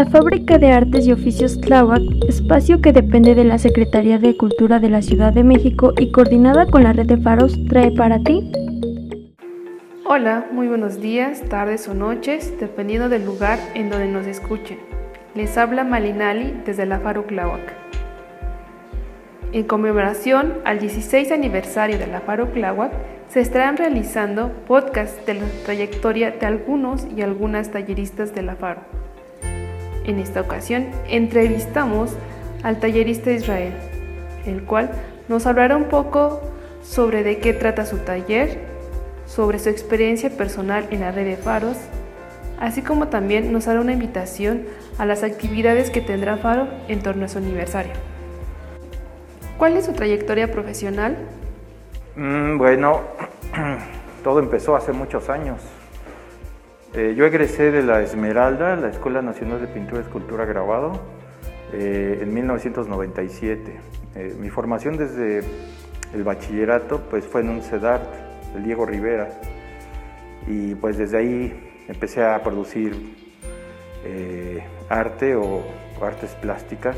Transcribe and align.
La 0.00 0.06
Fábrica 0.06 0.56
de 0.56 0.72
Artes 0.72 1.06
y 1.06 1.12
Oficios 1.12 1.60
Tláhuac, 1.60 2.00
espacio 2.26 2.80
que 2.80 2.90
depende 2.90 3.34
de 3.34 3.44
la 3.44 3.58
Secretaría 3.58 4.18
de 4.18 4.34
Cultura 4.34 4.78
de 4.78 4.88
la 4.88 5.02
Ciudad 5.02 5.30
de 5.30 5.44
México 5.44 5.92
y 5.98 6.10
coordinada 6.10 6.64
con 6.64 6.84
la 6.84 6.94
red 6.94 7.04
de 7.04 7.18
faros, 7.18 7.54
trae 7.68 7.90
para 7.90 8.18
ti. 8.20 8.50
Hola, 10.06 10.46
muy 10.52 10.68
buenos 10.68 11.02
días, 11.02 11.42
tardes 11.50 11.86
o 11.86 11.92
noches, 11.92 12.58
dependiendo 12.58 13.10
del 13.10 13.26
lugar 13.26 13.58
en 13.74 13.90
donde 13.90 14.08
nos 14.08 14.26
escuchen. 14.26 14.78
Les 15.34 15.58
habla 15.58 15.84
Malinali 15.84 16.54
desde 16.64 16.86
la 16.86 17.00
Faro 17.00 17.24
Tláhuac. 17.24 17.74
En 19.52 19.64
conmemoración 19.64 20.54
al 20.64 20.78
16 20.78 21.30
aniversario 21.30 21.98
de 21.98 22.06
la 22.06 22.22
Faro 22.22 22.46
Tláhuac, 22.48 22.92
se 23.28 23.40
estarán 23.40 23.76
realizando 23.76 24.50
podcasts 24.66 25.26
de 25.26 25.34
la 25.34 25.46
trayectoria 25.66 26.30
de 26.30 26.46
algunos 26.46 27.06
y 27.14 27.20
algunas 27.20 27.70
talleristas 27.70 28.34
de 28.34 28.40
la 28.40 28.56
Faro. 28.56 29.09
En 30.10 30.18
esta 30.18 30.40
ocasión 30.40 30.88
entrevistamos 31.08 32.16
al 32.64 32.80
tallerista 32.80 33.30
Israel, 33.30 33.72
el 34.44 34.64
cual 34.64 34.90
nos 35.28 35.46
hablará 35.46 35.76
un 35.76 35.84
poco 35.84 36.40
sobre 36.82 37.22
de 37.22 37.38
qué 37.38 37.52
trata 37.52 37.86
su 37.86 37.98
taller, 37.98 38.58
sobre 39.26 39.60
su 39.60 39.68
experiencia 39.68 40.28
personal 40.28 40.88
en 40.90 41.02
la 41.02 41.12
red 41.12 41.26
de 41.26 41.36
faros, 41.36 41.76
así 42.58 42.82
como 42.82 43.06
también 43.06 43.52
nos 43.52 43.68
hará 43.68 43.80
una 43.80 43.92
invitación 43.92 44.64
a 44.98 45.06
las 45.06 45.22
actividades 45.22 45.90
que 45.90 46.00
tendrá 46.00 46.38
Faro 46.38 46.66
en 46.88 47.04
torno 47.04 47.26
a 47.26 47.28
su 47.28 47.38
aniversario. 47.38 47.92
¿Cuál 49.58 49.76
es 49.76 49.84
su 49.84 49.92
trayectoria 49.92 50.50
profesional? 50.50 51.18
Mm, 52.16 52.58
bueno, 52.58 53.02
todo 54.24 54.40
empezó 54.40 54.74
hace 54.74 54.92
muchos 54.92 55.30
años. 55.30 55.60
Eh, 56.92 57.14
yo 57.16 57.24
egresé 57.24 57.70
de 57.70 57.84
la 57.84 58.02
Esmeralda, 58.02 58.74
la 58.74 58.88
Escuela 58.88 59.22
Nacional 59.22 59.60
de 59.60 59.68
Pintura 59.68 60.00
y 60.00 60.02
Escultura 60.02 60.44
Grabado, 60.44 61.00
eh, 61.72 62.18
en 62.20 62.34
1997. 62.34 63.80
Eh, 64.16 64.34
mi 64.40 64.50
formación 64.50 64.96
desde 64.96 65.44
el 66.12 66.24
bachillerato 66.24 67.00
pues, 67.08 67.24
fue 67.24 67.42
en 67.42 67.50
un 67.50 67.62
CEDART, 67.62 68.02
el 68.56 68.64
Diego 68.64 68.86
Rivera, 68.86 69.28
y 70.48 70.74
pues 70.74 70.98
desde 70.98 71.18
ahí 71.18 71.84
empecé 71.86 72.24
a 72.24 72.42
producir 72.42 73.20
arte 74.88 75.36
o, 75.36 75.62
artes 76.02 76.34
plásticas, 76.42 76.96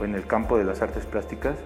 o 0.00 0.04
en 0.04 0.16
el 0.16 0.26
campo 0.26 0.58
de 0.58 0.64
las 0.64 0.82
artes 0.82 1.06
plásticas, 1.06 1.56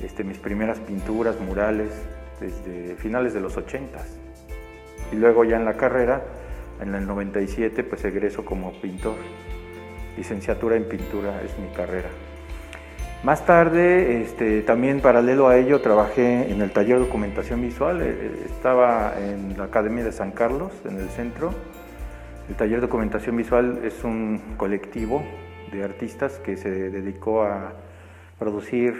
este, 0.00 0.22
mis 0.22 0.38
primeras 0.38 0.78
pinturas, 0.78 1.40
murales, 1.40 1.90
desde 2.38 2.94
finales 2.94 3.34
de 3.34 3.40
los 3.40 3.56
80 3.56 3.98
y 5.12 5.16
luego 5.16 5.44
ya 5.44 5.56
en 5.56 5.64
la 5.64 5.74
carrera, 5.74 6.22
en 6.80 6.94
el 6.94 7.06
97, 7.06 7.84
pues 7.84 8.04
egreso 8.04 8.44
como 8.44 8.72
pintor. 8.80 9.16
Licenciatura 10.16 10.76
en 10.76 10.84
pintura 10.84 11.42
es 11.42 11.58
mi 11.58 11.68
carrera. 11.74 12.08
Más 13.22 13.44
tarde, 13.44 14.22
este, 14.22 14.62
también 14.62 15.00
paralelo 15.00 15.48
a 15.48 15.56
ello, 15.56 15.80
trabajé 15.80 16.50
en 16.50 16.60
el 16.62 16.70
taller 16.70 16.98
de 16.98 17.06
documentación 17.06 17.60
visual. 17.60 18.00
Eh, 18.00 18.10
eh, 18.10 18.42
estaba 18.46 19.14
en 19.18 19.56
la 19.58 19.64
Academia 19.64 20.04
de 20.04 20.12
San 20.12 20.32
Carlos, 20.32 20.72
en 20.84 20.98
el 20.98 21.08
centro. 21.08 21.52
El 22.48 22.54
taller 22.54 22.76
de 22.76 22.82
documentación 22.82 23.36
visual 23.36 23.80
es 23.82 24.04
un 24.04 24.40
colectivo 24.56 25.24
de 25.72 25.82
artistas 25.82 26.38
que 26.38 26.56
se 26.56 26.70
dedicó 26.70 27.42
a 27.42 27.72
producir 28.38 28.94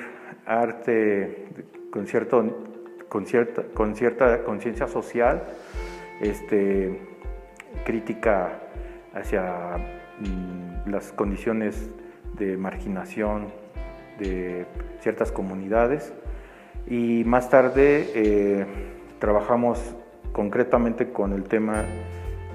arte 0.47 1.47
con, 1.91 2.07
cierto, 2.07 2.45
con 3.09 3.27
cierta 3.27 3.63
con 3.75 3.95
cierta 3.95 4.43
conciencia 4.43 4.89
social 4.89 5.45
este, 6.21 7.01
crítica 7.85 8.61
hacia 9.15 9.77
mm, 10.21 10.91
las 10.91 11.13
condiciones 11.13 11.91
de 12.39 12.57
marginación 12.57 13.49
de 14.19 14.67
ciertas 15.01 15.33
comunidades. 15.33 16.13
Y 16.87 17.25
más 17.25 17.51
tarde 17.51 18.11
eh, 18.15 18.67
trabajamos 19.19 19.95
concretamente 20.33 21.13
con 21.13 21.33
el 21.33 21.45
tema 21.45 21.85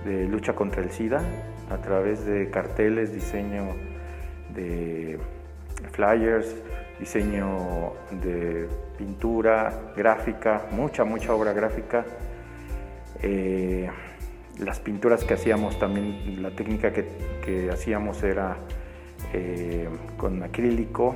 de 0.06 0.28
lucha 0.28 0.54
contra 0.54 0.82
el 0.82 0.92
SIDA 0.92 1.22
a 1.70 1.78
través 1.78 2.26
de 2.26 2.50
carteles, 2.50 3.14
diseño 3.14 3.76
de 4.54 5.20
flyers, 5.92 6.56
diseño 7.00 7.94
de 8.24 8.68
pintura, 8.98 9.94
gráfica, 9.96 10.64
mucha, 10.72 11.04
mucha 11.04 11.34
obra 11.34 11.54
gráfica. 11.54 12.06
Eh, 13.22 13.90
las 14.60 14.80
pinturas 14.80 15.24
que 15.24 15.34
hacíamos 15.34 15.80
también, 15.80 16.42
la 16.42 16.52
técnica 16.52 16.92
que, 16.92 17.70
hacíamos 17.72 18.24
era 18.24 18.58
eh, 19.34 19.90
con 20.18 20.44
acrílico, 20.44 21.16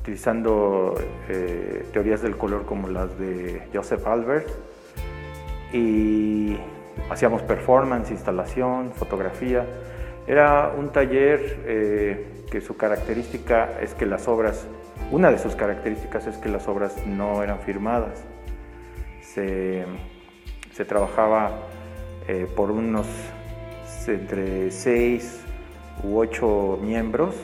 utilizando 0.00 0.94
eh, 1.28 1.86
teorías 1.92 2.22
del 2.22 2.36
color 2.36 2.64
como 2.64 2.88
las 2.88 3.18
de 3.18 3.62
Joseph 3.74 4.06
Albert 4.06 4.48
y 5.72 6.56
hacíamos 7.10 7.42
performance, 7.42 8.10
instalación, 8.10 8.92
fotografía. 8.92 9.66
Era 10.26 10.72
un 10.76 10.90
taller 10.92 11.56
que 12.50 12.60
su 12.60 12.76
característica 12.76 13.80
es 13.80 13.94
que 13.94 14.06
las 14.06 14.28
obras, 14.28 14.66
una 15.10 15.30
de 15.30 15.38
sus 15.38 15.54
características 15.54 16.26
es 16.26 16.36
que 16.38 16.48
las 16.48 16.68
obras 16.68 16.96
no 17.06 17.42
eran 17.42 17.60
firmadas. 17.60 18.24
Se, 19.20 19.84
se 20.72 20.84
trabajaba 20.84 21.50
eh, 22.28 22.46
por 22.54 22.70
unos 22.70 23.06
entre 24.06 24.70
seis 24.70 25.40
u 26.02 26.18
ocho 26.18 26.78
miembros 26.82 27.34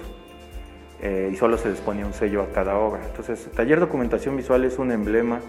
eh, 1.01 1.31
y 1.33 1.37
solo 1.37 1.59
se 1.59 1.71
les 1.71 1.81
ponía 1.81 2.07
un 2.07 2.13
sello 2.15 2.43
a 2.43 2.49
cada 2.53 2.77
obra. 2.77 3.03
Entonces, 3.07 3.51
Taller 3.55 3.81
Documentación 3.81 4.37
Visual 4.37 4.65
es 4.65 4.79
un 4.79 4.91
emblema 4.93 5.41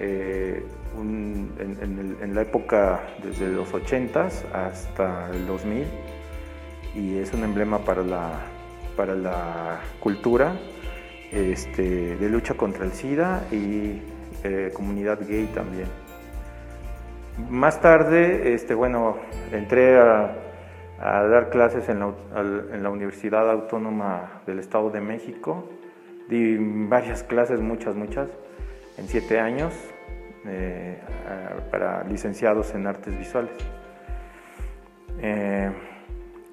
eh, 0.00 0.64
en, 0.98 2.34
la 2.34 2.42
época 2.42 3.02
desde 3.22 3.48
los 3.48 3.72
80 3.72 4.28
hasta 4.52 5.30
el 5.30 5.46
2000 5.46 5.86
y 6.94 7.18
es 7.18 7.32
un 7.32 7.44
emblema 7.44 7.78
para 7.78 8.02
la, 8.02 8.40
para 8.96 9.14
la 9.14 9.80
cultura 10.00 10.56
este, 11.32 12.16
de 12.16 12.28
lucha 12.28 12.54
contra 12.54 12.84
el 12.84 12.92
SIDA 12.92 13.44
y 13.52 14.00
comunidad 14.74 15.20
gay 15.26 15.46
también. 15.54 15.88
Más 17.36 17.80
tarde, 17.80 18.54
este, 18.54 18.74
bueno, 18.74 19.16
entré 19.50 19.98
a, 19.98 20.36
dar 21.00 21.50
clases 21.50 21.88
en 21.88 21.98
la, 21.98 22.90
Universidad 22.90 23.50
Autónoma 23.50 24.42
del 24.46 24.60
Estado 24.60 24.90
de 24.90 25.00
México. 25.00 25.68
Di 26.28 26.56
varias 26.58 27.24
clases, 27.24 27.60
muchas, 27.60 27.96
muchas, 27.96 28.28
en 28.96 29.08
siete 29.08 29.40
años, 29.40 29.74
eh, 30.46 30.96
para 31.72 32.04
licenciados 32.04 32.72
en 32.74 32.86
artes 32.86 33.18
visuales. 33.18 33.52
Eh, 35.20 35.70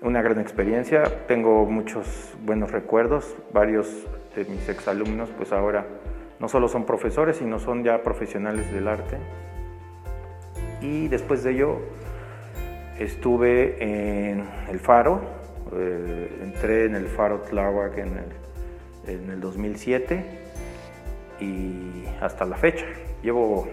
una 0.02 0.24
gran 0.24 0.40
experiencia, 0.40 1.04
tengo 1.28 1.66
muchos 1.66 2.34
buenos 2.44 2.72
recuerdos, 2.72 3.36
varios 3.54 3.88
de 4.36 4.46
mis 4.46 4.68
exalumnos 4.68 5.30
pues 5.38 5.52
ahora 5.52 5.86
no 6.40 6.48
solo 6.48 6.68
son 6.68 6.86
profesores, 6.86 7.38
sino 7.38 7.60
son 7.60 7.84
ya 7.84 8.02
profesionales 8.02 8.74
del 8.74 8.88
arte 8.88 9.18
y 10.82 11.08
después 11.08 11.44
de 11.44 11.52
ello 11.52 11.80
estuve 13.00 13.78
en 13.82 14.46
el 14.70 14.80
Faro, 14.80 15.22
eh, 15.74 16.40
entré 16.44 16.86
en 16.86 16.96
el 16.96 17.08
Faro 17.08 17.42
Tláhuac 17.42 17.98
en 17.98 18.18
el, 18.18 19.14
en 19.14 19.32
el 19.32 19.40
2007 19.40 20.26
y 21.40 22.06
hasta 22.20 22.46
la 22.46 22.58
fecha. 22.58 22.86
Llevo 23.24 23.68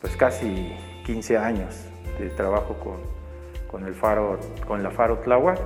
pues 0.00 0.16
casi 0.16 0.72
15 1.04 1.38
años 1.38 1.86
de 2.18 2.30
trabajo 2.30 2.76
con, 3.70 3.86
el 3.86 3.94
Faro, 3.94 4.38
con 4.66 4.82
la 4.82 4.90
Faro 4.90 5.18
Tláhuac 5.18 5.58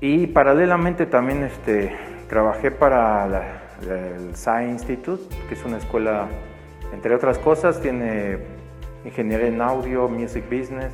y 0.00 0.26
paralelamente 0.28 1.06
también 1.06 1.42
este, 1.42 1.96
trabajé 2.28 2.70
para 2.70 3.62
el 3.82 4.34
SAI 4.34 4.70
Institute, 4.70 5.22
que 5.48 5.54
es 5.54 5.64
una 5.64 5.78
escuela, 5.78 6.28
entre 6.92 7.14
otras 7.14 7.38
cosas, 7.38 7.80
tiene 7.80 8.55
ingeniería 9.06 9.46
en 9.46 9.60
audio, 9.62 10.08
music 10.08 10.44
business, 10.50 10.92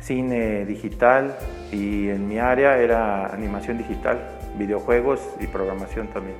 cine 0.00 0.64
digital 0.66 1.36
y 1.72 2.08
en 2.08 2.28
mi 2.28 2.38
área 2.38 2.78
era 2.78 3.26
animación 3.26 3.78
digital, 3.78 4.38
videojuegos 4.58 5.20
y 5.40 5.46
programación 5.46 6.08
también. 6.08 6.36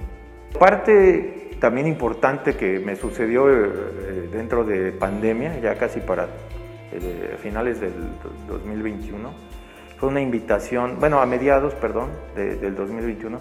Parte 0.58 1.50
también 1.58 1.86
importante 1.86 2.54
que 2.54 2.78
me 2.78 2.96
sucedió 2.96 3.48
eh, 3.50 4.28
dentro 4.30 4.64
de 4.64 4.92
pandemia, 4.92 5.58
ya 5.58 5.74
casi 5.74 6.00
para 6.00 6.28
eh, 6.92 7.36
finales 7.42 7.80
del 7.80 7.92
2021, 8.46 9.30
fue 9.98 10.10
una 10.10 10.20
invitación, 10.20 11.00
bueno, 11.00 11.20
a 11.20 11.26
mediados, 11.26 11.74
perdón, 11.74 12.10
del 12.34 12.76
2021, 12.76 13.40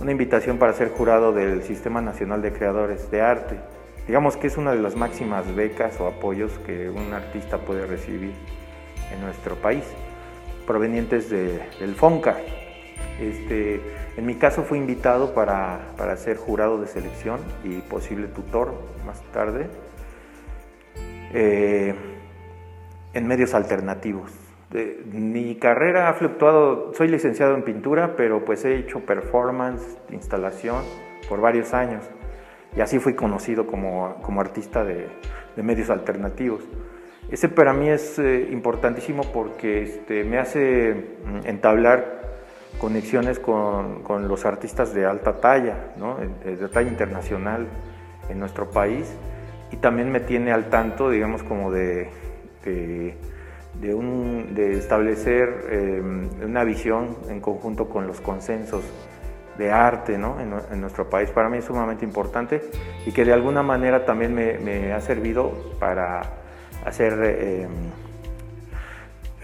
una 0.00 0.10
invitación 0.10 0.56
para 0.56 0.72
ser 0.72 0.88
jurado 0.88 1.32
del 1.32 1.62
Sistema 1.62 2.00
Nacional 2.00 2.40
de 2.40 2.52
Creadores 2.52 3.10
de 3.10 3.20
Arte 3.20 3.60
Digamos 4.06 4.36
que 4.36 4.48
es 4.48 4.56
una 4.56 4.72
de 4.72 4.80
las 4.82 4.96
máximas 4.96 5.54
becas 5.54 6.00
o 6.00 6.08
apoyos 6.08 6.58
que 6.66 6.90
un 6.90 7.14
artista 7.14 7.58
puede 7.58 7.86
recibir 7.86 8.32
en 9.12 9.20
nuestro 9.20 9.56
país. 9.56 9.84
provenientes 10.66 11.28
del 11.28 11.94
FONCA. 11.96 12.36
Este, 13.20 13.80
en 14.16 14.26
mi 14.26 14.36
caso 14.36 14.62
fui 14.62 14.78
invitado 14.78 15.34
para, 15.34 16.16
ser 16.16 16.36
jurado 16.36 16.80
de 16.80 16.86
selección 16.86 17.40
y 17.64 17.80
posible 17.80 18.28
tutor 18.28 18.72
más 19.04 19.20
tarde 19.32 19.66
eh, 21.34 21.94
en 23.12 23.26
medios 23.26 23.54
alternativos. 23.54 24.30
mi 25.12 25.56
carrera 25.56 26.08
ha 26.08 26.14
fluctuado, 26.14 26.94
soy 26.94 27.08
licenciado 27.08 27.56
en 27.56 27.64
pintura, 27.64 28.14
pero 28.16 28.44
pues 28.44 28.64
he 28.64 28.76
hecho 28.76 29.00
performance, 29.00 29.98
instalación 30.10 30.84
por 31.28 31.40
varios 31.40 31.74
años 31.74 32.04
y 32.76 32.80
así 32.80 32.98
fui 32.98 33.14
conocido 33.14 33.66
como, 33.66 34.16
artista 34.38 34.84
de, 34.84 35.08
medios 35.56 35.90
alternativos. 35.90 36.62
Ese 37.30 37.48
para 37.48 37.72
mí 37.72 37.88
es 37.88 38.18
eh, 38.18 38.48
importantísimo 38.50 39.22
porque 39.32 39.82
este, 39.82 40.24
me 40.24 40.38
hace 40.38 41.16
mm, 41.24 41.46
entablar 41.46 42.22
conexiones 42.78 43.38
con, 43.38 44.02
los 44.26 44.44
artistas 44.44 44.92
de 44.92 45.06
alta 45.06 45.40
talla, 45.40 45.92
de 46.44 46.68
talla 46.68 46.88
internacional 46.88 47.66
en 48.28 48.38
nuestro 48.38 48.70
país 48.70 49.14
y 49.70 49.76
también 49.76 50.10
me 50.10 50.20
tiene 50.20 50.52
al 50.52 50.68
tanto, 50.68 51.10
digamos, 51.10 51.42
como 51.42 51.70
de, 51.70 52.08
de, 52.64 53.94
un, 53.94 54.54
de 54.54 54.78
establecer 54.78 55.66
em, 55.70 56.28
una 56.44 56.64
visión 56.64 57.16
en 57.28 57.40
conjunto 57.40 57.88
con 57.88 58.06
los 58.06 58.20
consensos 58.20 58.82
de 59.58 59.70
arte 59.70 60.14
en, 60.14 60.80
nuestro 60.80 61.08
país. 61.08 61.30
Para 61.30 61.48
mí 61.48 61.58
es 61.58 61.64
sumamente 61.64 62.04
importante 62.04 62.62
y 63.06 63.12
que 63.12 63.24
de 63.24 63.32
alguna 63.32 63.62
manera 63.62 64.04
también 64.04 64.34
me, 64.34 64.92
ha 64.92 65.00
servido 65.00 65.74
para 65.78 66.22
hacer 66.84 67.12
em, 67.22 67.70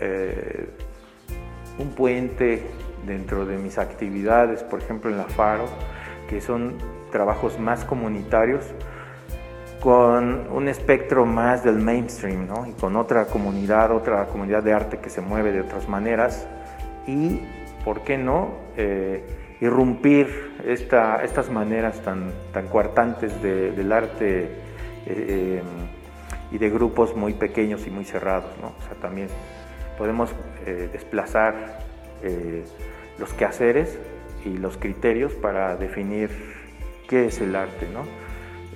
eh, 0.00 0.68
un 1.78 1.90
puente 1.90 2.62
dentro 3.06 3.44
de 3.44 3.56
mis 3.56 3.78
actividades, 3.78 4.62
por 4.62 4.80
ejemplo 4.80 5.10
en 5.10 5.18
la 5.18 5.24
Faro, 5.24 5.66
que 6.28 6.40
son 6.40 6.74
trabajos 7.10 7.58
más 7.58 7.84
comunitarios, 7.84 8.64
con 9.80 10.48
un 10.50 10.68
espectro 10.68 11.24
más 11.24 11.62
del 11.62 11.76
mainstream, 11.76 12.48
¿no? 12.48 12.66
y 12.66 12.72
con 12.72 12.96
otra 12.96 13.26
comunidad, 13.26 13.92
otra 13.92 14.26
comunidad 14.26 14.62
de 14.62 14.72
arte 14.72 14.98
que 14.98 15.08
se 15.08 15.20
mueve 15.20 15.52
de 15.52 15.60
otras 15.60 15.88
maneras, 15.88 16.46
y, 17.06 17.40
¿por 17.84 18.02
qué 18.02 18.18
no?, 18.18 18.50
eh, 18.76 19.24
irrumpir 19.60 20.56
esta, 20.64 21.24
estas 21.24 21.50
maneras 21.50 22.00
tan, 22.02 22.32
tan 22.52 22.68
coartantes 22.68 23.42
del 23.42 23.92
arte 23.92 24.48
eh, 25.06 25.62
y 26.50 26.58
de 26.58 26.70
grupos 26.70 27.16
muy 27.16 27.34
pequeños 27.34 27.86
y 27.86 27.90
muy 27.90 28.04
cerrados. 28.04 28.50
¿no? 28.60 28.68
O 28.78 28.82
sea, 28.86 28.94
también 29.00 29.28
podemos 29.96 30.30
eh, 30.66 30.88
desplazar 30.92 31.86
los 33.18 33.32
quehaceres 33.32 33.96
y 34.44 34.58
los 34.58 34.76
criterios 34.76 35.34
para 35.34 35.76
definir 35.76 36.30
qué 37.08 37.26
es 37.26 37.40
el 37.40 37.54
arte, 37.56 37.86
¿no? 37.92 38.02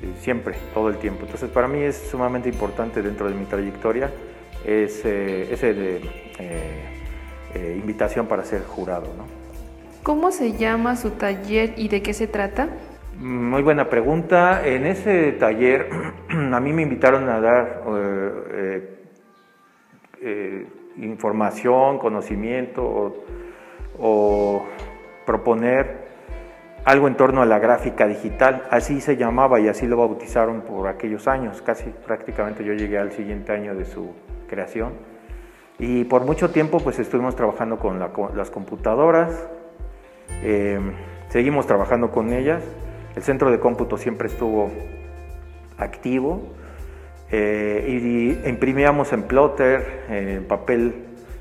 Eh, 0.02 0.12
siempre, 0.20 0.54
todo 0.74 0.88
el 0.88 0.96
tiempo. 0.96 1.22
Entonces, 1.22 1.50
para 1.50 1.68
mí 1.68 1.80
es 1.80 1.96
sumamente 1.96 2.48
importante 2.48 3.02
dentro 3.02 3.28
de 3.28 3.34
mi 3.34 3.44
trayectoria 3.44 4.10
ese, 4.64 5.52
ese 5.52 5.70
eh, 5.70 6.00
eh, 7.54 7.76
invitación 7.78 8.26
para 8.26 8.44
ser 8.44 8.64
jurado, 8.64 9.14
¿no? 9.16 9.41
¿Cómo 10.02 10.32
se 10.32 10.52
llama 10.52 10.96
su 10.96 11.10
taller 11.10 11.74
y 11.76 11.88
de 11.88 12.02
qué 12.02 12.12
se 12.12 12.26
trata? 12.26 12.68
Muy 13.18 13.62
buena 13.62 13.88
pregunta. 13.88 14.66
En 14.66 14.86
ese 14.86 15.32
taller 15.32 15.88
a 16.28 16.60
mí 16.60 16.72
me 16.72 16.82
invitaron 16.82 17.28
a 17.28 17.40
dar 17.40 17.82
información, 20.96 21.98
conocimiento 21.98 23.24
o 23.98 24.64
proponer 25.24 26.02
algo 26.84 27.06
en 27.06 27.16
torno 27.16 27.42
a 27.42 27.46
la 27.46 27.58
gráfica 27.58 28.08
digital, 28.08 28.64
así 28.70 29.00
se 29.00 29.16
llamaba 29.16 29.60
y 29.60 29.68
así 29.68 29.86
lo 29.86 29.96
bautizaron 29.96 30.62
por 30.62 30.88
aquellos 30.88 31.28
años, 31.28 31.62
casi 31.62 31.90
prácticamente 31.90 32.64
yo 32.64 32.72
llegué 32.72 32.98
al 32.98 33.12
siguiente 33.12 33.52
año 33.52 33.74
de 33.74 33.84
su 33.84 34.10
creación. 34.48 34.92
Y 35.78 36.04
por 36.04 36.24
mucho 36.24 36.50
tiempo 36.50 36.78
pues 36.80 36.98
estuvimos 36.98 37.36
trabajando 37.36 37.78
con, 37.78 38.00
las 38.00 38.50
computadoras, 38.50 39.48
eh, 40.42 40.80
seguimos 41.28 41.66
trabajando 41.66 42.10
con 42.10 42.32
ellas, 42.32 42.62
el 43.16 43.22
centro 43.22 43.50
de 43.50 43.58
cómputo 43.58 43.96
siempre 43.96 44.28
estuvo 44.28 44.70
activo. 45.78 46.42
Eh, 47.30 47.86
y 48.44 48.48
imprimíamos 48.48 49.12
en 49.12 49.22
plotter, 49.22 50.04
en 50.10 50.44
papel. 50.44 50.94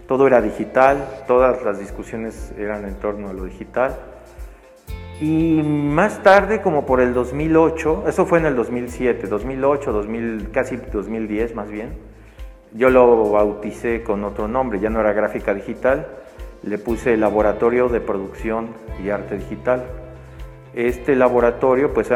Todo 0.07 0.27
era 0.27 0.41
digital, 0.41 1.23
todas 1.27 1.63
las 1.63 1.79
discusiones 1.79 2.53
eran 2.57 2.85
en 2.85 2.95
torno 2.95 3.29
a 3.29 3.33
lo 3.33 3.45
digital. 3.45 3.97
Y 5.21 5.61
más 5.63 6.23
tarde, 6.23 6.61
como 6.61 6.85
por 6.85 6.99
el 6.99 7.13
2008, 7.13 8.05
eso 8.07 8.25
fue 8.25 8.39
en 8.39 8.47
el 8.47 8.55
2007, 8.55 9.27
2008, 9.27 9.91
2000, 9.91 10.49
casi 10.51 10.77
2010 10.77 11.53
más 11.53 11.69
bien, 11.69 11.89
yo 12.73 12.89
lo 12.89 13.29
bauticé 13.29 14.01
con 14.01 14.23
otro 14.23 14.47
nombre, 14.47 14.79
ya 14.79 14.89
no 14.89 14.99
era 14.99 15.13
gráfica 15.13 15.53
digital, 15.53 16.07
le 16.63 16.77
puse 16.77 17.17
Laboratorio 17.17 17.89
de 17.89 17.99
Producción 17.99 18.69
y 19.03 19.09
Arte 19.09 19.37
Digital. 19.37 19.83
Este 20.73 21.15
laboratorio 21.15 21.93
pues 21.93 22.09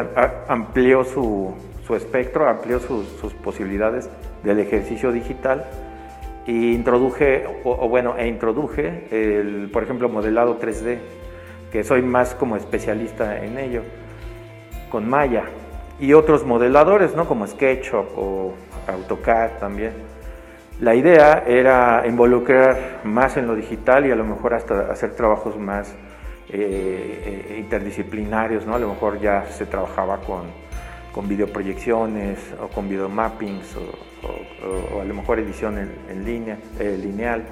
amplió 0.48 1.04
su, 1.04 1.54
espectro, 1.96 2.48
amplió 2.48 2.80
sus, 2.80 3.34
posibilidades 3.44 4.10
del 4.44 4.60
ejercicio 4.60 5.12
digital 5.12 5.66
y 6.46 6.74
introduje, 6.74 7.46
bueno, 7.64 8.16
e 8.18 8.28
introduje, 8.28 9.08
el, 9.12 9.70
por 9.72 9.84
ejemplo, 9.84 10.10
modelado 10.10 10.60
3D, 10.60 11.00
que 11.72 11.84
soy 11.84 12.02
más 12.04 12.36
como 12.36 12.56
especialista 12.56 13.44
en 13.44 13.58
ello, 13.58 13.82
con 14.90 15.10
Maya, 15.10 15.46
y 16.00 16.14
otros 16.14 16.46
modeladores, 16.46 17.16
¿no? 17.16 17.26
Como 17.26 17.48
SketchUp 17.48 18.18
o 18.18 18.54
AutoCAD 18.88 19.60
también. 19.60 19.94
La 20.82 20.94
idea 20.94 21.44
era 21.48 22.04
involucrar 22.06 23.02
más 23.06 23.38
en 23.38 23.48
lo 23.48 23.56
digital 23.56 24.06
y 24.06 24.12
a 24.12 24.16
lo 24.16 24.26
mejor 24.26 24.54
hasta 24.54 24.92
hacer 24.92 25.16
trabajos 25.16 25.58
más 25.58 25.96
eh, 26.50 27.48
eh, 27.50 27.58
interdisciplinarios, 27.60 28.66
¿no? 28.66 28.76
A 28.76 28.80
lo 28.80 28.90
mejor 28.90 29.20
ya 29.20 29.46
se 29.46 29.66
trabajaba 29.66 30.18
con, 30.18 30.44
con 31.14 31.30
videoproyecciones 31.30 32.40
o 32.62 32.68
con 32.68 32.90
videomappings 32.90 33.78
o, 33.78 34.98
o, 34.98 35.02
a 35.02 35.06
lo 35.06 35.14
mejor 35.14 35.40
edición 35.40 35.78
en, 36.10 36.26
línea, 36.26 36.58
eh, 36.78 37.00
lineal, 37.02 37.44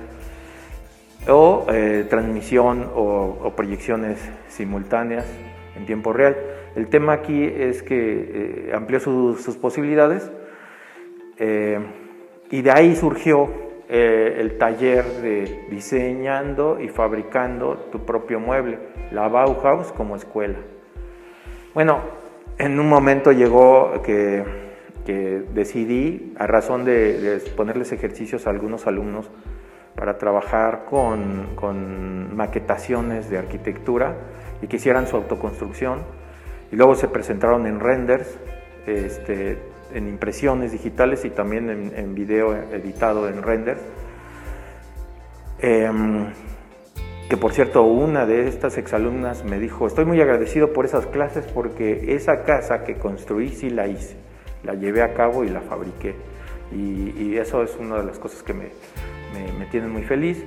o 1.30 1.66
eh, 1.70 2.06
transmisión 2.10 2.92
o, 2.94 3.54
proyecciones 3.56 4.20
simultáneas 4.50 5.26
en 5.78 5.86
tiempo 5.86 6.12
real. 6.12 6.36
El 6.76 6.88
tema 6.88 7.14
aquí 7.14 7.46
es 7.46 7.84
que 7.84 8.68
eh, 8.68 8.72
amplió 8.76 9.00
sus 9.00 9.56
posibilidades 9.56 10.30
y 12.54 12.62
de 12.62 12.72
ahí 12.72 12.96
surgió 12.96 13.50
el 13.90 14.58
taller 14.58 15.06
de 15.22 15.66
diseñando 15.70 16.80
y 16.80 16.88
fabricando 16.88 17.76
tu 17.92 18.06
propio 18.06 18.40
mueble, 18.40 18.80
la 19.12 19.28
Bauhaus 19.28 19.92
como 19.92 20.16
escuela. 20.16 20.60
Bueno, 21.74 22.00
en 22.58 22.80
un 22.80 22.88
momento 22.88 23.32
llegó 23.32 24.02
que 24.04 24.64
que 25.06 25.44
decidí, 25.54 26.34
a 26.38 26.48
razón 26.48 26.86
de, 26.86 27.42
ponerles 27.56 27.92
ejercicios 27.92 28.48
a 28.48 28.50
algunos 28.50 28.88
alumnos, 28.88 29.30
para 29.96 30.18
trabajar 30.18 30.86
con, 30.90 32.36
maquetaciones 32.36 33.30
de 33.30 33.38
arquitectura 33.38 34.16
y 34.62 34.68
que 34.68 34.78
hicieran 34.78 35.08
su 35.08 35.18
autoconstrucción. 35.18 36.00
Y 36.72 36.76
luego 36.76 36.96
se 36.96 37.08
presentaron 37.08 37.68
en 37.68 37.80
renders, 37.80 38.40
este, 38.88 39.60
en 39.94 40.08
impresiones 40.08 40.72
digitales 40.72 41.26
y 41.26 41.30
también 41.30 41.70
en, 41.70 42.16
video 42.16 42.54
editado 42.56 43.28
en 43.28 43.42
renders. 43.42 43.82
Em, 45.60 46.28
que 47.30 47.38
por 47.38 47.54
cierto, 47.54 47.84
una 47.84 48.26
de 48.26 48.48
estas 48.48 48.78
exalumnas 48.78 49.44
me 49.44 49.60
dijo, 49.60 49.88
estoy 49.88 50.06
muy 50.06 50.22
agradecido 50.22 50.74
por 50.74 50.86
esas 50.86 51.06
clases 51.08 51.46
porque 51.46 52.16
esa 52.16 52.44
casa 52.44 52.84
que 52.84 52.96
construí 52.96 53.50
sí 53.50 53.70
la 53.70 53.88
hice 53.88 54.24
la 54.64 54.74
llevé 54.74 55.02
a 55.02 55.14
cabo 55.14 55.44
y 55.44 55.50
la 55.50 55.62
fabriqué. 55.62 56.16
Y, 56.72 57.38
eso 57.38 57.62
es 57.62 57.76
una 57.78 57.98
de 57.98 58.06
las 58.06 58.18
cosas 58.20 58.42
que 58.42 58.54
me, 58.54 58.70
me, 59.60 59.66
tienen 59.68 59.92
muy 59.92 60.04
feliz, 60.04 60.44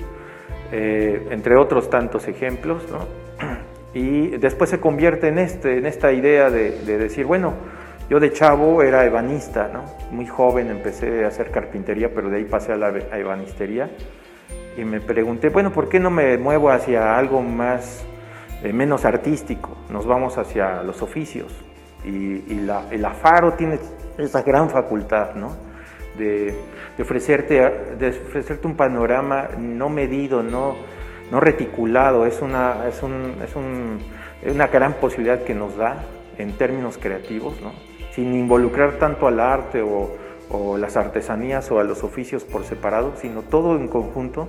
eh, 0.73 1.29
entre 1.31 1.57
otros 1.57 1.91
tantos 1.91 2.27
ejemplos. 2.29 2.85
¿no? 2.91 3.07
Y 3.95 4.37
después 4.37 4.69
se 4.69 4.79
convierte 4.79 5.29
en, 5.29 5.39
este, 5.39 5.79
en 5.79 5.87
esta 5.87 6.13
idea 6.13 6.51
de, 6.51 6.85
decir, 6.85 7.25
bueno, 7.25 7.55
yo 8.09 8.21
de 8.21 8.33
chavo 8.33 8.83
era 8.83 9.05
ebanista, 9.05 9.69
¿no? 9.73 9.85
muy 10.11 10.27
joven 10.27 10.71
empecé 10.71 11.25
a 11.25 11.29
hacer 11.29 11.51
carpintería, 11.51 12.11
pero 12.15 12.31
de 12.31 12.39
ahí 12.39 12.45
pasé 12.45 12.73
a 12.73 12.77
la 12.77 12.89
ebanistería. 12.89 13.91
Y 14.77 14.85
me 14.85 15.01
pregunté, 15.01 15.49
bueno, 15.49 15.73
¿por 15.73 15.89
qué 15.89 15.99
no 15.99 16.11
me 16.11 16.37
muevo 16.39 16.71
hacia 16.71 17.17
algo 17.17 17.43
más, 17.43 18.05
eh, 18.63 18.73
menos 18.73 19.05
artístico? 19.05 19.77
Nos 19.91 20.07
vamos 20.07 20.39
hacia 20.39 20.83
los 20.83 21.03
oficios. 21.03 21.53
Y, 22.05 22.61
la, 22.61 22.85
el 22.91 23.05
afaro 23.05 23.55
tiene 23.55 23.81
esa 24.19 24.43
gran 24.43 24.71
facultad, 24.71 25.35
¿no? 25.35 25.57
de, 26.17 26.55
ofrecerte, 27.01 27.55
de 27.99 28.09
ofrecerte 28.09 28.67
un 28.67 28.77
panorama 28.77 29.49
no 29.59 29.89
medido, 29.89 30.43
no, 30.43 30.77
no 31.31 31.41
reticulado, 31.41 32.27
es 32.27 32.41
una, 32.43 32.87
es, 32.89 33.03
una 33.03 34.67
gran 34.69 34.95
posibilidad 34.95 35.43
que 35.43 35.55
nos 35.55 35.77
da 35.77 36.05
en 36.39 36.53
términos 36.53 36.99
creativos, 36.99 37.55
sin 38.17 38.35
involucrar 38.35 38.95
tanto 38.95 39.27
al 39.27 39.39
arte 39.39 39.83
o, 39.83 40.17
las 40.79 40.97
artesanías 40.97 41.71
o 41.71 41.81
a 41.81 41.85
los 41.85 42.03
oficios 42.03 42.45
por 42.45 42.65
separado, 42.65 43.13
sino 43.17 43.43
todo 43.43 43.77
en 43.77 43.89
conjunto, 43.89 44.49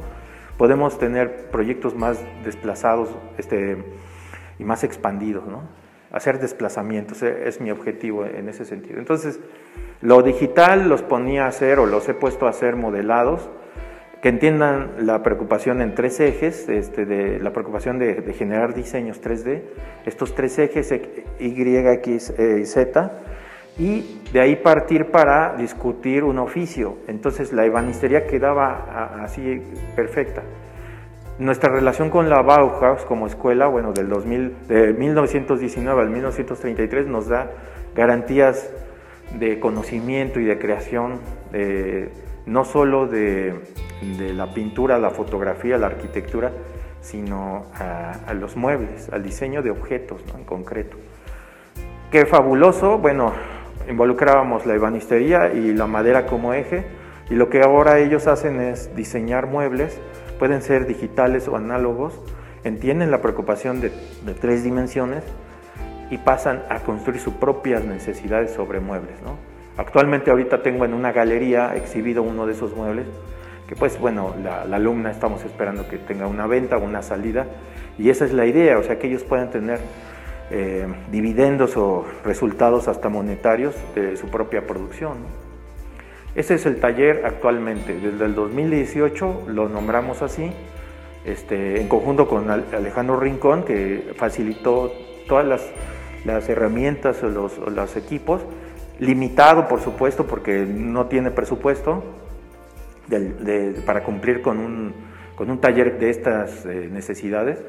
podemos 0.57 0.97
tener 0.99 1.49
proyectos 1.51 1.95
más 1.95 2.17
desplazados 2.45 3.09
este, 3.37 3.83
y 4.57 4.63
más 4.63 4.85
expandidos, 4.85 5.43
hacer 6.13 6.39
desplazamientos, 6.39 7.23
e, 7.23 7.49
es 7.49 7.59
mi 7.59 7.71
objetivo 7.71 8.25
en 8.25 8.47
ese 8.47 8.63
sentido. 8.63 8.99
Entonces, 8.99 9.39
lo 9.99 10.21
digital 10.21 10.87
los 10.87 11.01
ponía 11.01 11.43
a 11.43 11.47
hacer 11.49 11.79
o 11.79 11.85
los 11.85 12.07
he 12.07 12.13
puesto 12.13 12.47
a 12.47 12.51
hacer 12.51 12.77
modelados, 12.77 13.49
que 14.21 14.29
entiendan 14.29 15.05
la 15.05 15.23
preocupación 15.23 15.81
en 15.81 15.93
tres 15.93 16.21
ejes, 16.21 16.69
este, 16.69 17.05
de, 17.05 17.39
la 17.39 17.51
preocupación 17.51 17.99
de, 17.99 18.33
generar 18.33 18.73
diseños 18.73 19.21
3D, 19.21 19.61
estos 20.05 20.35
tres 20.35 20.57
ejes 20.57 20.89
Y, 21.39 21.75
X 21.75 22.33
y 22.39 22.65
Z, 22.65 23.11
y 23.79 24.21
de 24.33 24.41
ahí 24.41 24.55
partir 24.55 25.11
para 25.11 25.55
discutir 25.55 26.23
un 26.23 26.39
oficio. 26.39 26.97
Entonces 27.07 27.53
la 27.53 27.65
ebanistería 27.65 28.27
quedaba 28.27 29.23
así 29.23 29.61
perfecta. 29.95 30.43
Nuestra 31.39 31.71
relación 31.71 32.09
con 32.09 32.29
la 32.29 32.41
Bauhaus 32.41 33.03
como 33.05 33.27
escuela, 33.27 33.67
bueno, 33.67 33.93
del 33.93 34.09
2000, 34.09 34.67
de 34.67 34.93
1919 34.93 36.01
al 36.01 36.09
1933 36.09 37.07
nos 37.07 37.27
da 37.27 37.51
garantías 37.95 38.71
de 39.37 39.59
conocimiento 39.59 40.39
y 40.39 40.45
de 40.45 40.57
creación 40.57 41.19
de 41.51 42.09
no 42.47 42.63
solo 42.63 43.07
de, 43.07 43.53
la 44.33 44.53
pintura, 44.53 44.97
la 44.97 45.09
fotografía, 45.09 45.77
la 45.77 45.87
arquitectura, 45.87 46.51
sino 47.01 47.65
a, 47.75 48.33
los 48.33 48.55
muebles, 48.55 49.09
al 49.11 49.21
diseño 49.21 49.61
de 49.61 49.69
objetos 49.69 50.23
en 50.35 50.45
concreto. 50.45 50.97
Qué 52.09 52.25
fabuloso, 52.25 52.97
bueno, 52.97 53.33
involucrábamos 53.87 54.65
la 54.65 54.75
ebanistería 54.75 55.53
y 55.53 55.73
la 55.73 55.87
madera 55.87 56.25
como 56.25 56.53
eje, 56.53 56.85
y 57.29 57.35
lo 57.35 57.49
que 57.49 57.61
ahora 57.61 57.99
ellos 57.99 58.27
hacen 58.27 58.61
es 58.61 58.95
diseñar 58.95 59.47
muebles, 59.47 59.99
pueden 60.39 60.61
ser 60.61 60.85
digitales 60.85 61.47
o 61.47 61.55
análogos, 61.55 62.19
entienden 62.63 63.11
la 63.11 63.21
preocupación 63.21 63.81
de, 63.81 63.91
tres 64.39 64.63
dimensiones 64.63 65.23
y 66.09 66.17
pasan 66.17 66.63
a 66.69 66.79
construir 66.79 67.19
sus 67.19 67.33
propias 67.33 67.83
necesidades 67.83 68.51
sobre 68.51 68.79
muebles. 68.79 69.21
¿no? 69.21 69.37
Actualmente 69.77 70.31
ahorita 70.31 70.63
tengo 70.63 70.85
en 70.85 70.93
una 70.93 71.11
galería 71.11 71.75
exhibido 71.75 72.23
uno 72.23 72.45
de 72.45 72.53
esos 72.53 72.75
muebles, 72.75 73.07
que 73.67 73.75
pues 73.75 73.99
bueno, 73.99 74.33
la, 74.41 74.61
alumna 74.61 75.11
estamos 75.11 75.43
esperando 75.43 75.87
que 75.89 75.97
tenga 75.97 76.27
una 76.27 76.47
venta 76.47 76.77
una 76.77 77.01
salida, 77.01 77.45
y 77.97 78.09
esa 78.09 78.25
es 78.25 78.33
la 78.33 78.45
idea, 78.45 78.77
o 78.77 78.83
sea 78.83 78.97
que 78.99 79.07
ellos 79.07 79.23
puedan 79.23 79.49
tener 79.49 79.79
eh, 80.49 80.87
dividendos 81.11 81.75
o 81.77 82.05
resultados 82.23 82.87
hasta 82.87 83.09
monetarios 83.09 83.75
de 83.95 84.17
su 84.17 84.29
propia 84.29 84.65
producción. 84.65 85.17
Ese 86.35 86.55
es 86.55 86.65
el 86.65 86.79
taller 86.79 87.25
actualmente, 87.25 87.99
desde 87.99 88.25
el 88.25 88.35
2018 88.35 89.45
lo 89.47 89.69
nombramos 89.69 90.21
así, 90.21 90.51
este, 91.25 91.81
en 91.81 91.87
conjunto 91.87 92.27
con 92.27 92.49
Alejandro 92.49 93.19
Rincón, 93.19 93.63
que 93.63 94.13
facilitó 94.15 94.91
todas 95.27 95.45
las, 95.45 96.49
herramientas 96.49 97.23
o 97.23 97.29
los, 97.29 97.57
los 97.57 97.95
equipos, 97.95 98.41
limitado 98.99 99.67
por 99.67 99.81
supuesto 99.81 100.25
porque 100.25 100.65
no 100.65 101.07
tiene 101.07 101.31
presupuesto 101.31 102.03
para 103.85 104.03
cumplir 104.03 104.41
con 104.41 104.59
un, 104.59 104.93
con 105.35 105.49
un, 105.49 105.59
taller 105.59 105.99
de 105.99 106.09
estas 106.09 106.65
eh, 106.65 106.89
necesidades. 106.91 107.59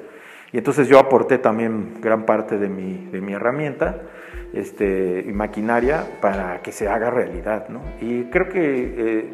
Y 0.53 0.59
entonces 0.59 0.89
yo 0.89 0.99
aporté 0.99 1.39
también 1.39 2.01
gran 2.01 2.25
parte 2.25 2.59
de 2.59 2.69
mi, 2.69 3.07
de 3.13 3.21
mi 3.21 3.35
herramienta 3.35 4.03
este, 4.53 5.25
y 5.27 5.33
maquinaria 5.33 6.07
para 6.21 6.63
que 6.63 6.73
se 6.73 6.89
haga 6.89 7.11
realidad. 7.11 7.69
¿no? 7.69 7.81
Y 8.01 8.25
creo 8.25 8.49
que 8.49 8.95
eh, 8.97 9.31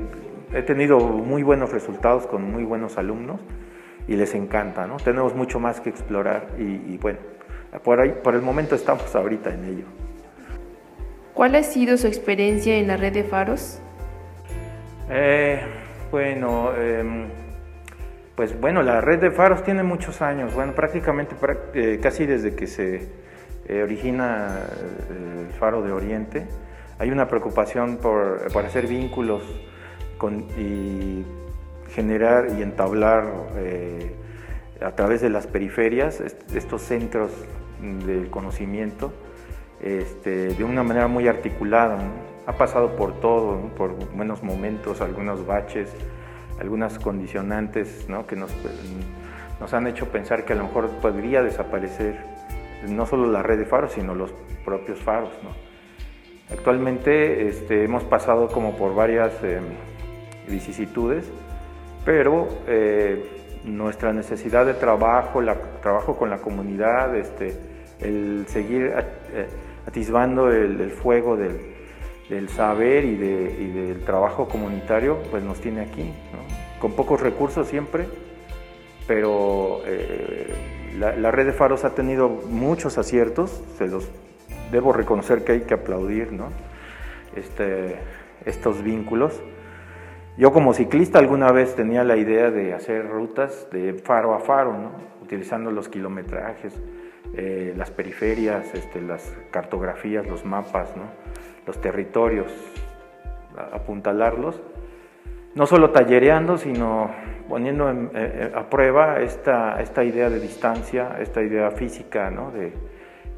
he 0.52 0.62
tenido 0.62 0.98
muy 0.98 1.42
buenos 1.42 1.72
resultados 1.72 2.26
con 2.26 2.50
muy 2.50 2.64
buenos 2.64 2.98
alumnos 2.98 3.40
y 4.08 4.16
les 4.16 4.34
encanta. 4.34 4.86
¿no? 4.86 4.96
Tenemos 4.96 5.34
mucho 5.34 5.60
más 5.60 5.80
que 5.80 5.90
explorar 5.90 6.48
y, 6.58 6.62
y 6.62 6.98
bueno, 7.00 7.18
por, 7.84 8.00
ahí, 8.00 8.14
por 8.22 8.34
el 8.34 8.42
momento 8.42 8.74
estamos 8.74 9.14
ahorita 9.14 9.54
en 9.54 9.64
ello. 9.64 9.84
¿Cuál 11.32 11.56
ha 11.56 11.62
sido 11.64 11.96
su 11.96 12.06
experiencia 12.06 12.76
en 12.76 12.86
la 12.86 12.96
red 12.96 13.12
de 13.12 13.24
faros? 13.24 13.80
Eh, 15.10 15.60
bueno, 16.10 16.72
em, 16.76 17.26
pues 18.34 18.58
bueno, 18.60 18.82
la 18.82 19.00
red 19.00 19.20
de 19.20 19.30
faros 19.30 19.62
tiene 19.62 19.82
muchos 19.82 20.22
años, 20.22 20.54
bueno, 20.54 20.74
prácticamente 20.74 21.36
eh, 21.74 22.00
casi 22.02 22.26
desde 22.26 22.54
que 22.54 22.66
se 22.66 23.08
eh, 23.68 23.82
origina 23.82 24.60
el 25.10 25.52
faro 25.54 25.82
de 25.82 25.92
Oriente. 25.92 26.46
Hay 26.98 27.10
una 27.10 27.28
preocupación 27.28 27.98
por, 27.98 28.46
hacer 28.64 28.86
vínculos 28.86 29.42
y 30.58 31.24
generar 31.90 32.46
y 32.56 32.62
entablar 32.62 33.24
a 34.80 34.90
través 34.92 35.20
de 35.20 35.28
las 35.28 35.46
periferias 35.46 36.20
estos 36.54 36.82
centros 36.82 37.30
del 38.06 38.30
conocimiento 38.30 39.12
este, 39.84 40.54
de 40.54 40.64
una 40.64 40.82
manera 40.82 41.08
muy 41.08 41.28
articulada. 41.28 41.98
Ha 42.46 42.52
pasado 42.52 42.96
por 42.96 43.20
todo, 43.20 43.58
por 43.76 43.94
buenos 44.14 44.42
momentos, 44.42 45.00
algunos 45.00 45.46
baches, 45.46 45.90
algunas 46.60 46.98
condicionantes 46.98 48.06
que 48.28 48.36
nos, 48.36 48.52
han 49.72 49.86
hecho 49.86 50.08
pensar 50.08 50.44
que 50.44 50.52
a 50.52 50.56
lo 50.56 50.64
mejor 50.64 50.88
podría 51.00 51.42
desaparecer 51.42 52.16
no 52.88 53.06
solo 53.06 53.30
la 53.30 53.42
red 53.42 53.58
de 53.58 53.64
faros, 53.64 53.92
sino 53.92 54.14
los 54.14 54.32
propios 54.64 54.98
faros. 55.00 55.30
Actualmente 56.52 57.48
este, 57.48 57.84
hemos 57.84 58.04
pasado 58.04 58.48
como 58.48 58.76
por 58.76 58.94
varias 58.94 59.32
em, 59.42 59.62
vicisitudes, 60.48 61.24
pero 62.04 62.48
eh, 62.66 63.24
nuestra 63.64 64.12
necesidad 64.12 64.66
de 64.66 64.74
trabajo, 64.74 65.40
la, 65.40 65.54
trabajo 65.80 66.16
con 66.16 66.28
la 66.28 66.38
comunidad, 66.38 67.16
este, 67.16 67.56
el 68.00 68.44
seguir 68.48 68.92
eh, 69.32 69.46
atisbando 69.86 70.50
el, 70.50 70.90
fuego 70.90 71.36
del, 71.36 71.73
saber 72.48 73.04
y, 73.04 73.16
del 73.16 74.04
trabajo 74.04 74.48
comunitario, 74.48 75.18
pues 75.30 75.42
nos 75.42 75.60
tiene 75.60 75.82
aquí, 75.82 76.12
con 76.80 76.92
pocos 76.92 77.20
recursos 77.20 77.68
siempre, 77.68 78.06
pero 79.06 79.80
eh, 79.86 80.54
la, 80.98 81.30
red 81.30 81.46
de 81.46 81.52
faros 81.52 81.84
ha 81.84 81.94
tenido 81.94 82.28
muchos 82.28 82.98
aciertos, 82.98 83.62
se 83.76 83.86
los 83.86 84.08
debo 84.70 84.92
reconocer 84.92 85.44
que 85.44 85.52
hay 85.52 85.60
que 85.62 85.74
aplaudir 85.74 86.28
este, 87.36 87.96
estos 88.44 88.82
vínculos. 88.82 89.40
Yo 90.36 90.52
como 90.52 90.74
ciclista 90.74 91.18
alguna 91.18 91.52
vez 91.52 91.76
tenía 91.76 92.02
la 92.02 92.16
idea 92.16 92.50
de 92.50 92.74
hacer 92.74 93.08
rutas 93.08 93.68
de 93.70 93.94
faro 93.94 94.34
a 94.34 94.40
faro, 94.40 94.90
utilizando 95.22 95.70
los 95.70 95.88
kilometrajes, 95.88 96.74
eh, 97.36 97.74
las 97.76 97.90
periferias, 97.90 98.72
este, 98.74 99.00
las 99.00 99.34
cartografías, 99.50 100.26
los 100.26 100.44
mapas, 100.44 100.92
los 101.66 101.80
territorios, 101.80 102.52
apuntalarlos, 103.72 104.60
no 105.54 105.66
solo 105.66 105.90
tallereando, 105.90 106.58
sino 106.58 107.10
poniendo 107.48 107.90
eh, 107.90 108.08
eh, 108.14 108.52
a 108.54 108.68
prueba 108.70 109.20
esta, 109.20 109.80
esta, 109.80 110.04
idea 110.04 110.30
de 110.30 110.38
distancia, 110.38 111.16
esta 111.20 111.42
idea 111.42 111.70
física 111.72 112.30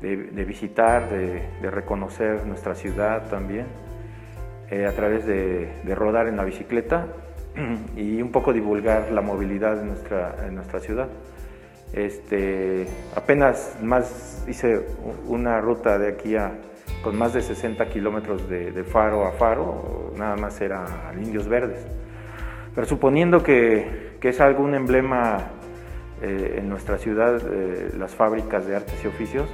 de, 0.02 0.44
visitar, 0.44 1.08
de, 1.08 1.70
reconocer 1.70 2.44
nuestra 2.44 2.74
ciudad 2.74 3.28
también, 3.30 3.66
a 4.86 4.92
través 4.92 5.24
de, 5.24 5.70
rodar 5.94 6.26
en 6.26 6.36
la 6.36 6.44
bicicleta 6.44 7.06
y 7.96 8.20
un 8.20 8.30
poco 8.30 8.52
divulgar 8.52 9.10
la 9.10 9.22
movilidad 9.22 9.82
nuestra, 9.82 10.34
en 10.46 10.54
nuestra 10.54 10.80
ciudad. 10.80 11.08
Este, 11.92 12.86
apenas 13.14 13.76
más 13.82 14.44
hice 14.48 14.86
una 15.26 15.60
ruta 15.60 15.98
de 15.98 16.08
aquí 16.08 16.36
a, 16.36 16.52
con 17.02 17.16
más 17.16 17.32
de 17.32 17.40
60 17.40 17.88
kilómetros 17.88 18.48
de, 18.48 18.84
faro 18.84 19.26
a 19.26 19.32
faro, 19.32 20.12
nada 20.16 20.36
más 20.36 20.60
era 20.60 21.12
Indios 21.16 21.48
Verdes. 21.48 21.86
Pero 22.74 22.86
suponiendo 22.86 23.42
que, 23.42 24.16
que 24.20 24.30
es 24.30 24.40
algún 24.40 24.74
emblema 24.74 25.52
eh, 26.22 26.56
en 26.58 26.68
nuestra 26.68 26.98
ciudad, 26.98 27.40
eh, 27.50 27.90
las 27.98 28.14
fábricas 28.14 28.66
de 28.66 28.76
artes 28.76 29.02
y 29.04 29.06
oficios, 29.06 29.48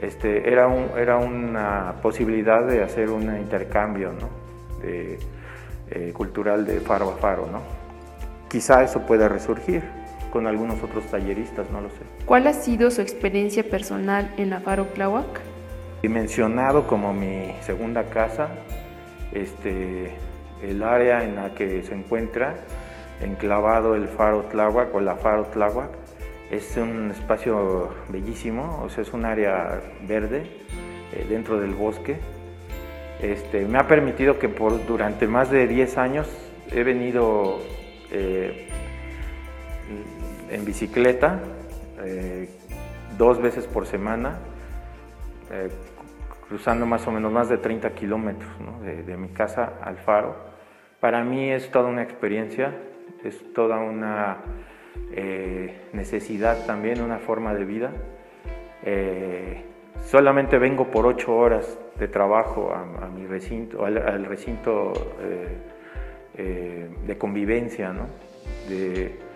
este, 0.00 0.50
era, 0.50 0.68
un, 0.68 0.90
era 0.96 1.16
una 1.16 1.96
posibilidad 2.00 2.64
de 2.64 2.82
hacer 2.82 3.10
un 3.10 3.24
intercambio 3.36 4.12
de, 4.80 5.18
eh, 5.90 6.12
cultural 6.12 6.64
de 6.64 6.80
faro 6.80 7.10
a 7.10 7.16
faro. 7.16 7.46
¿no? 7.50 7.62
Quizá 8.48 8.82
eso 8.82 9.04
pueda 9.06 9.28
resurgir 9.28 9.97
con 10.30 10.46
algunos 10.46 10.82
otros 10.82 11.04
talleristas, 11.06 11.70
no 11.70 11.80
lo 11.80 11.88
sé. 11.90 11.96
¿Cuál 12.26 12.46
ha 12.46 12.52
sido 12.52 12.90
su 12.90 13.00
experiencia 13.00 13.64
personal 13.64 14.32
en 14.36 14.50
la 14.50 14.60
Faro 14.60 14.86
He 16.02 16.08
mencionado 16.08 16.86
como 16.86 17.12
mi 17.12 17.52
segunda 17.62 18.04
casa, 18.04 18.48
este, 19.32 20.12
el 20.62 20.82
área 20.82 21.24
en 21.24 21.36
la 21.36 21.54
que 21.54 21.82
se 21.82 21.94
encuentra 21.94 22.54
enclavado 23.20 23.94
el 23.94 24.06
faro 24.08 24.42
Tláhuac 24.44 24.94
o 24.94 25.00
la 25.00 25.16
faro 25.16 25.46
Tláhuac 25.46 25.90
es 26.50 26.76
un 26.76 27.10
espacio 27.10 27.90
bellísimo, 28.08 28.80
o 28.82 28.88
sea, 28.88 29.02
es 29.02 29.12
un 29.12 29.24
área 29.24 29.80
verde 30.06 30.46
eh, 31.12 31.26
dentro 31.28 31.60
del 31.60 31.74
bosque. 31.74 32.16
Este, 33.20 33.66
me 33.66 33.78
ha 33.78 33.86
permitido 33.86 34.38
que 34.38 34.48
por, 34.48 34.86
durante 34.86 35.26
más 35.26 35.50
de 35.50 35.66
10 35.66 35.98
años 35.98 36.28
he 36.70 36.84
venido 36.84 37.58
eh, 38.10 38.68
en 40.50 40.64
bicicleta 40.64 41.40
eh, 42.04 42.48
dos 43.16 43.40
veces 43.40 43.66
por 43.66 43.86
semana, 43.86 44.38
cruzando 46.48 46.86
más 46.86 47.06
o 47.06 47.12
menos 47.12 47.30
más 47.30 47.48
de 47.48 47.58
30 47.58 47.90
kilómetros 47.90 48.50
de, 48.82 49.16
mi 49.16 49.28
casa 49.28 49.74
al 49.82 49.98
faro. 49.98 50.36
Para 51.00 51.22
mí 51.22 51.50
es 51.50 51.70
toda 51.70 51.88
una 51.88 52.02
experiencia, 52.02 52.74
es 53.22 53.52
toda 53.52 53.78
una 53.78 54.38
eh, 55.12 55.88
necesidad 55.92 56.66
también, 56.66 57.02
una 57.02 57.18
forma 57.18 57.54
de 57.54 57.64
vida. 57.64 57.92
Eh, 58.82 59.62
solamente 60.04 60.58
vengo 60.58 60.90
por 60.90 61.06
ocho 61.06 61.36
horas 61.36 61.78
de 61.98 62.08
trabajo 62.08 62.72
a, 62.72 63.08
mi 63.08 63.26
recinto, 63.26 63.84
al, 63.84 64.24
recinto 64.24 64.92
eh, 66.36 66.88
de 67.06 67.18
convivencia, 67.18 67.92
de, 68.68 69.27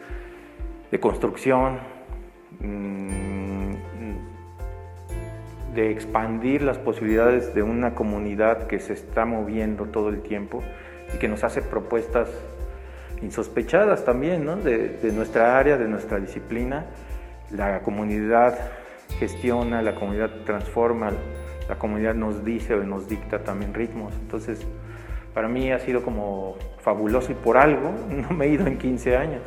construcción, 1.00 1.78
mm, 2.60 3.32
de 5.74 5.90
expandir 5.90 6.62
las 6.62 6.78
posibilidades 6.78 7.54
de 7.54 7.62
una 7.62 7.94
comunidad 7.94 8.66
que 8.66 8.78
se 8.78 8.92
está 8.92 9.24
moviendo 9.24 9.86
todo 9.86 10.10
el 10.10 10.20
tiempo 10.20 10.62
y 11.14 11.18
que 11.18 11.28
nos 11.28 11.44
hace 11.44 11.62
propuestas 11.62 12.28
insospechadas 13.22 14.04
también 14.04 14.44
¿no? 14.44 14.56
de, 14.56 14.98
nuestra 15.14 15.58
área, 15.58 15.78
de 15.78 15.88
nuestra 15.88 16.18
disciplina. 16.18 16.86
La 17.50 17.80
comunidad 17.80 18.58
gestiona, 19.18 19.82
la 19.82 19.94
comunidad 19.94 20.30
transforma, 20.44 21.12
la 21.68 21.78
comunidad 21.78 22.14
nos 22.14 22.44
dice 22.44 22.74
o 22.74 22.82
nos 22.84 23.08
dicta 23.08 23.38
también 23.38 23.72
ritmos. 23.72 24.14
Entonces, 24.14 24.66
para 25.32 25.48
mí 25.48 25.72
ha 25.72 25.78
sido 25.78 26.02
como 26.02 26.56
fabuloso 26.80 27.32
y 27.32 27.34
por 27.34 27.56
algo 27.56 27.92
no 28.10 28.36
me 28.36 28.46
he 28.46 28.48
ido 28.48 28.66
en 28.66 28.76
15 28.76 29.16
años. 29.16 29.42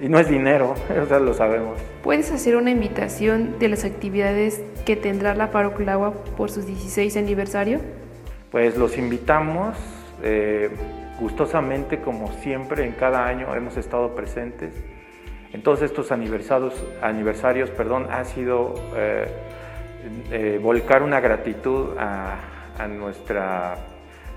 Y 0.00 0.08
no 0.08 0.18
es 0.18 0.28
dinero, 0.28 0.74
eso 0.88 1.18
lo 1.20 1.34
sabemos. 1.34 1.78
¿Puedes 2.02 2.30
hacer 2.30 2.56
una 2.56 2.70
invitación 2.70 3.58
de 3.58 3.68
las 3.68 3.84
actividades 3.84 4.62
que 4.84 4.96
tendrá 4.96 5.34
la 5.34 5.50
Paroclagua 5.50 6.12
por 6.36 6.50
sus 6.50 6.66
16 6.66 7.16
aniversario? 7.16 7.80
Pues 8.50 8.76
los 8.76 8.96
invitamos. 8.96 9.76
Eh, 10.22 10.70
gustosamente, 11.18 12.00
como 12.00 12.32
siempre, 12.40 12.84
en 12.84 12.92
cada 12.92 13.26
año 13.26 13.54
hemos 13.54 13.76
estado 13.76 14.14
presentes. 14.14 14.72
En 15.52 15.62
todos 15.62 15.82
estos 15.82 16.12
aniversarios, 16.12 16.74
aniversarios 17.02 17.70
perdón, 17.70 18.06
ha 18.10 18.24
sido 18.24 18.74
eh, 18.94 19.26
eh, 20.30 20.60
volcar 20.62 21.02
una 21.02 21.20
gratitud 21.20 21.96
a, 21.98 22.38
nuestra, 22.88 23.76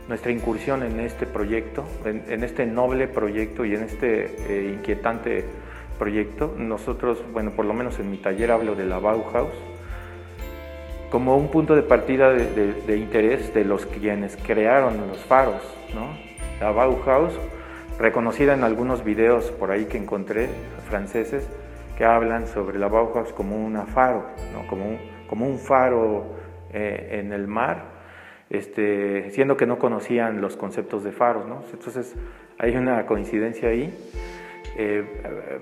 nuestra 0.08 0.32
incursión 0.32 0.84
en 0.84 1.00
este 1.00 1.26
proyecto, 1.26 1.86
en, 2.06 2.44
este 2.44 2.66
noble 2.66 3.08
proyecto 3.08 3.66
y 3.66 3.76
en 3.76 3.84
este 3.84 4.36
eh, 4.48 4.74
inquietante 4.74 5.46
proyecto. 5.98 6.54
Nosotros, 6.58 7.24
bueno, 7.32 7.52
por 7.52 7.66
lo 7.66 7.74
menos 7.74 8.00
en 8.00 8.12
mi 8.12 8.18
taller 8.18 8.52
hablo 8.52 8.76
de 8.76 8.86
la 8.86 9.00
Bauhaus, 9.00 9.54
como 11.10 11.38
un 11.38 11.50
punto 11.50 11.76
de 11.76 11.84
partida 11.84 12.32
de, 12.32 12.74
de 12.74 12.98
interés 12.98 13.54
de 13.54 13.66
los 13.66 13.86
quienes 13.86 14.38
crearon 14.38 15.08
los 15.08 15.20
faros, 15.20 15.62
¿no? 15.94 16.08
la 16.62 16.72
Bauhaus, 16.72 17.34
reconocida 18.00 18.54
en 18.54 18.64
algunos 18.64 19.04
videos 19.04 19.52
por 19.52 19.72
ahí 19.72 19.86
que 19.86 19.98
encontré 19.98 20.50
franceses 20.88 21.48
que 21.98 22.06
hablan 22.06 22.48
sobre 22.48 22.80
la 22.80 22.88
Bauhaus 22.88 23.34
como 23.34 23.56
un 23.56 23.76
faro, 23.88 24.26
como, 24.68 24.86
un, 24.86 24.98
como 25.28 25.46
un 25.46 25.60
faro 25.60 26.26
eh, 26.72 27.20
en 27.20 27.34
el 27.34 27.48
mar, 27.48 28.01
este, 28.52 29.32
siendo 29.32 29.56
que 29.56 29.66
no 29.66 29.80
conocían 29.80 30.42
los 30.42 30.58
conceptos 30.58 31.04
de 31.04 31.12
faros. 31.12 31.46
Entonces 31.74 32.16
hay 32.60 32.76
una 32.76 33.06
coincidencia 33.06 33.70
ahí. 33.70 33.94
Eh, 34.78 35.04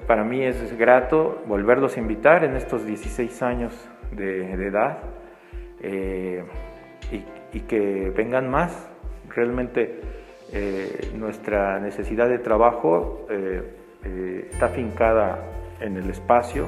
para 0.08 0.24
mí 0.24 0.44
es 0.44 0.78
grato 0.78 1.44
volverlos 1.48 1.98
a 1.98 2.00
invitar 2.00 2.44
en 2.44 2.56
estos 2.56 2.86
16 2.86 3.42
años 3.44 3.90
de, 4.12 4.54
edad 4.54 5.00
eh, 5.82 6.44
y, 7.54 7.60
que 7.62 8.12
vengan 8.16 8.50
más. 8.50 8.90
Realmente 9.30 10.02
eh, 10.52 11.12
nuestra 11.16 11.80
necesidad 11.80 12.28
de 12.28 12.40
trabajo 12.40 13.28
está 14.52 14.70
fincada 14.70 15.44
en 15.80 15.98
el 15.98 16.10
espacio, 16.10 16.68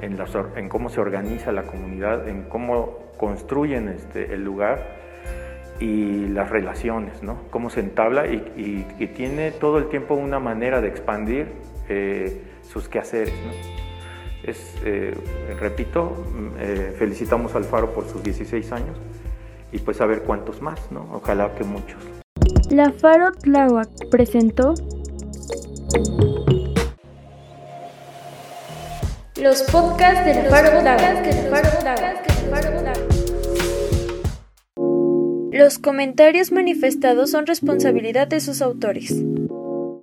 en, 0.00 0.18
en, 0.56 0.68
cómo 0.68 0.88
se 0.88 1.00
organiza 1.00 1.52
la 1.52 1.62
comunidad, 1.62 2.28
en 2.28 2.44
cómo 2.44 3.12
construyen 3.18 3.88
este, 3.88 4.34
el 4.34 4.42
lugar 4.42 5.01
y 5.82 6.28
las 6.28 6.48
relaciones, 6.48 7.24
¿no? 7.24 7.38
cómo 7.50 7.68
se 7.68 7.80
entabla 7.80 8.28
y, 8.28 8.86
tiene 9.16 9.50
todo 9.50 9.78
el 9.78 9.88
tiempo 9.88 10.14
una 10.14 10.38
manera 10.38 10.80
de 10.80 10.86
expandir 10.88 11.48
sus 12.62 12.88
quehaceres. 12.88 13.34
¿no? 13.34 13.50
Es, 14.44 14.76
repito, 15.58 16.24
felicitamos 16.98 17.56
al 17.56 17.64
Faro 17.64 17.92
por 17.92 18.08
sus 18.08 18.22
16 18.22 18.70
años 18.70 18.96
y 19.72 19.78
pues 19.78 20.00
a 20.00 20.06
ver 20.06 20.22
cuántos 20.22 20.62
más, 20.62 20.92
¿no? 20.92 21.08
ojalá 21.12 21.52
que 21.56 21.64
muchos. 21.64 22.00
La 22.70 22.92
Faro 22.92 23.32
Tláhuac 23.32 23.88
presentó 24.08 24.74
los 29.36 29.62
podcasts 29.62 30.24
del 30.24 30.46
Faro 30.46 30.80
Tláhuac. 30.80 33.01
Los 35.52 35.78
comentarios 35.78 36.50
manifestados 36.50 37.30
son 37.30 37.46
responsabilidad 37.46 38.26
de 38.26 38.40
sus 38.40 38.62
autores. 38.62 39.14